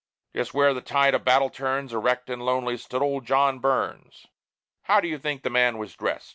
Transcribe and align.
Just 0.35 0.55
where 0.55 0.73
the 0.73 0.81
tide 0.81 1.13
of 1.13 1.23
battle 1.23 1.51
turns, 1.51 1.93
Erect 1.93 2.27
and 2.31 2.41
lonely, 2.43 2.75
stood 2.75 3.03
old 3.03 3.23
John 3.23 3.59
Burns. 3.59 4.25
How 4.85 4.99
do 4.99 5.07
you 5.07 5.19
think 5.19 5.43
the 5.43 5.51
man 5.51 5.77
was 5.77 5.93
dressed? 5.95 6.29